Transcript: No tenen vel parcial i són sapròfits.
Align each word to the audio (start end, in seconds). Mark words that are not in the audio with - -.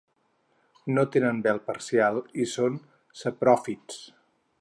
No 0.93 1.03
tenen 1.15 1.43
vel 1.47 1.61
parcial 1.67 2.17
i 2.45 2.47
són 2.53 2.79
sapròfits. 3.21 4.01